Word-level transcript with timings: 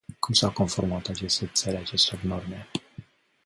Cum 0.19 0.33
s-au 0.33 0.51
conformat 0.51 1.07
aceste 1.07 1.47
țări 1.53 1.77
acestor 1.77 2.21
norme? 2.21 2.67